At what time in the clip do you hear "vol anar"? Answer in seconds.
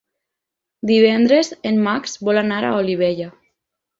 2.29-2.61